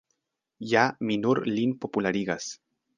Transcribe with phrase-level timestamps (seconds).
[0.71, 2.53] Ja mi nur lin popularigas.